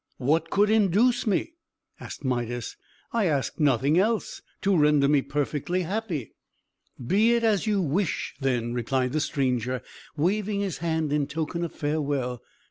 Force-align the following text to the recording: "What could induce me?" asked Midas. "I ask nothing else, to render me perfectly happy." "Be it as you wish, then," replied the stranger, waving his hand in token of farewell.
"What 0.17 0.49
could 0.49 0.71
induce 0.71 1.27
me?" 1.27 1.53
asked 1.99 2.25
Midas. 2.25 2.75
"I 3.13 3.25
ask 3.25 3.59
nothing 3.59 3.99
else, 3.99 4.41
to 4.63 4.75
render 4.75 5.07
me 5.07 5.21
perfectly 5.21 5.83
happy." 5.83 6.33
"Be 6.99 7.35
it 7.35 7.43
as 7.43 7.67
you 7.67 7.83
wish, 7.83 8.33
then," 8.39 8.73
replied 8.73 9.11
the 9.13 9.19
stranger, 9.21 9.83
waving 10.17 10.59
his 10.61 10.79
hand 10.79 11.13
in 11.13 11.27
token 11.27 11.63
of 11.63 11.71
farewell. 11.73 12.41